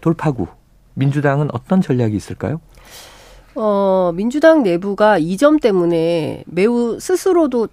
[0.02, 0.47] 돌파구
[0.95, 2.60] 민주당은 어떤 전략이 있을까요?
[3.56, 7.67] 어, 민주당 내부가 이 점 때문에 매우 스스로도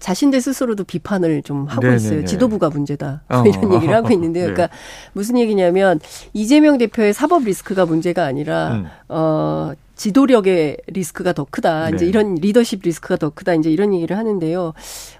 [0.00, 1.96] 자신들 스스로도 비판을 좀 하고 네네네.
[1.96, 2.24] 있어요.
[2.24, 3.22] 지도부가 문제다.
[3.28, 3.42] 어.
[3.46, 4.48] 이런 얘기를 하고 있는데요.
[4.48, 4.52] 네.
[4.52, 4.76] 그러니까
[5.12, 6.00] 무슨 얘기냐면
[6.32, 8.86] 이재명 대표의 사법 리스크가 문제가 아니라 음.
[9.08, 11.90] 어 지도력의 리스크가 더 크다.
[11.90, 11.94] 네.
[11.96, 13.54] 이제 이런 리더십 리스크가 더 크다.
[13.54, 14.72] 이제 이런 얘기를 하는데요.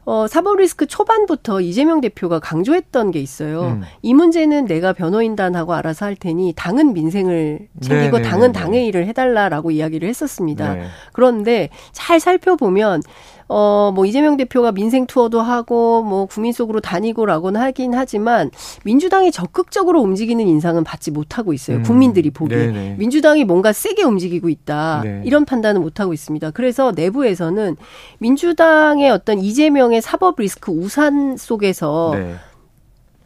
[0.05, 3.63] 어, 사법 리스크 초반부터 이재명 대표가 강조했던 게 있어요.
[3.63, 3.83] 음.
[4.03, 8.23] 이 문제는 내가 변호인단하고 알아서 할 테니 당은 민생을 챙기고 네네네네.
[8.29, 10.75] 당은 당의 일을 해달라라고 이야기를 했었습니다.
[10.75, 10.85] 네.
[11.13, 13.03] 그런데 잘 살펴보면
[13.49, 18.51] 어, 뭐 이재명 대표가 민생 투어도 하고 뭐 국민 속으로 다니고라고는 하긴 하지만
[18.85, 21.79] 민주당이 적극적으로 움직이는 인상은 받지 못하고 있어요.
[21.79, 21.83] 음.
[21.83, 22.57] 국민들이 보기에.
[22.57, 22.97] 네네.
[22.99, 25.03] 민주당이 뭔가 세게 움직이고 있다.
[25.05, 25.23] 네.
[25.27, 26.53] 이런 판단은 못하고 있습니다.
[26.53, 27.77] 그래서 내부에서는
[28.19, 32.37] 민주당의 어떤 이재명 의 사법 리스크 우산 속에서 네.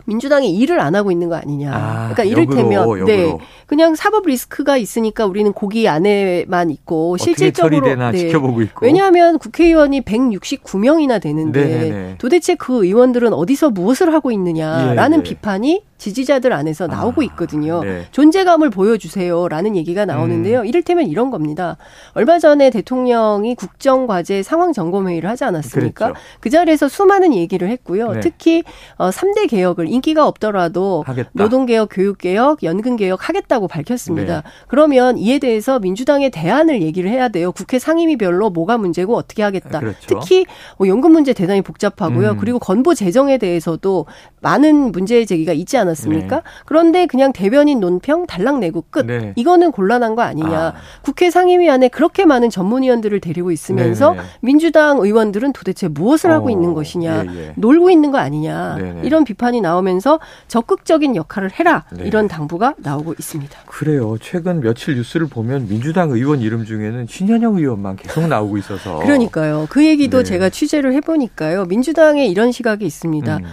[0.07, 1.73] 민주당이 일을 안 하고 있는 거 아니냐.
[1.75, 3.07] 아, 그러니까 이를테면 역으로, 역으로.
[3.07, 8.19] 네 그냥 사법 리스크가 있으니까 우리는 고기 안에만 있고 실질적으로 처리되나 네.
[8.19, 8.87] 지켜보고 있고.
[8.87, 12.15] 왜냐하면 국회의원이 169명이나 되는데 네네네.
[12.19, 15.23] 도대체 그 의원들은 어디서 무엇을 하고 있느냐라는 예, 예.
[15.23, 17.79] 비판이 지지자들 안에서 나오고 아, 있거든요.
[17.79, 18.07] 아, 네.
[18.13, 20.61] 존재감을 보여주세요라는 얘기가 나오는데요.
[20.61, 20.67] 음.
[20.67, 21.77] 이를테면 이런 겁니다.
[22.13, 26.09] 얼마 전에 대통령이 국정과제 상황 점검 회의를 하지 않았습니까?
[26.09, 26.27] 그랬죠.
[26.41, 28.13] 그 자리에서 수많은 얘기를 했고요.
[28.13, 28.21] 네.
[28.21, 28.63] 특히
[28.97, 31.31] 어 3대 개혁을 인기가 없더라도 하겠다.
[31.33, 34.43] 노동개혁, 교육개혁, 연금개혁 하겠다고 밝혔습니다.
[34.43, 34.43] 네.
[34.69, 37.53] 그러면 이에 대해서 민주당의 대안을 얘기를 해야 돼요.
[37.53, 39.81] 국회 상임위별로 뭐가 문제고 어떻게 하겠다.
[39.81, 39.99] 그렇죠.
[40.07, 40.47] 특히
[40.79, 42.33] 뭐 연금 문제 대단히 복잡하고요.
[42.33, 42.37] 음.
[42.39, 44.07] 그리고 건보 재정에 대해서도
[44.41, 45.77] 많은 문제 제기가 있지?
[45.77, 46.37] 않았습니까?
[46.37, 46.43] 네.
[46.65, 49.07] 그런데 그냥 대변인 논평 달랑 내고 끝.
[49.07, 49.33] 네.
[49.37, 50.59] 이거는 곤란한 거 아니냐.
[50.59, 50.75] 아.
[51.03, 54.23] 국회 상임위 안에 그렇게 많은 전문위원들을 데리고 있으면서 네네.
[54.23, 54.29] 네.
[54.41, 56.35] 민주당 의원들은 도대체 무엇을 어.
[56.35, 57.25] 하고 있는 것이냐.
[57.27, 57.53] 예, 예.
[57.57, 58.77] 놀고 있는 거 아니냐.
[58.77, 58.93] 네네.
[58.93, 59.01] 네.
[59.05, 60.19] 이런 비판이 나오면 서
[60.49, 61.85] 적극적인 역할을 해라.
[61.93, 62.05] 네.
[62.05, 63.59] 이런 당부가 나오고 있습니다.
[63.67, 64.17] 그래요.
[64.21, 68.99] 최근 며칠 뉴스를 보면 민주당 의원 이름 중에는 신현영 의원만 계속 나오고 있어서.
[68.99, 69.67] 그러니까요.
[69.71, 70.25] 그 얘기도 네.
[70.25, 71.65] 제가 취재를 해보니까요.
[71.67, 73.37] 민주당에 이런 시각이 있습니다.
[73.37, 73.45] 음.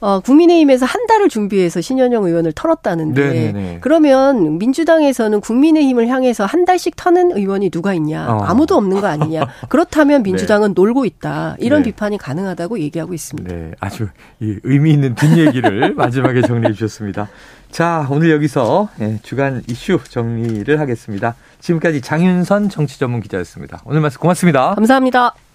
[0.00, 3.78] 어, 국민의힘에서 한 달을 준비해서 신현영 의원을 털었다는데 네네네.
[3.80, 8.44] 그러면 민주당에서는 국민의힘을 향해서 한 달씩 터는 의원이 누가 있냐 어.
[8.44, 10.74] 아무도 없는 거 아니냐 그렇다면 민주당은 네.
[10.74, 11.90] 놀고 있다 이런 네.
[11.90, 13.52] 비판이 가능하다고 얘기하고 있습니다.
[13.52, 14.08] 네, 아주
[14.40, 17.28] 의미 있는 뒷얘기를 마지막에 정리해 주셨습니다.
[17.70, 21.34] 자, 오늘 여기서 예, 주간 이슈 정리를 하겠습니다.
[21.60, 23.82] 지금까지 장윤선 정치전문 기자였습니다.
[23.84, 24.74] 오늘 말씀 고맙습니다.
[24.74, 25.47] 감사합니다.